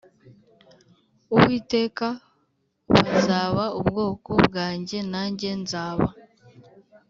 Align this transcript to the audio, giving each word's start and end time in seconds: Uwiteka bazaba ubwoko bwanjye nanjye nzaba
Uwiteka 1.35 2.07
bazaba 3.05 3.63
ubwoko 3.79 4.31
bwanjye 4.45 4.97
nanjye 5.11 5.49
nzaba 5.61 6.07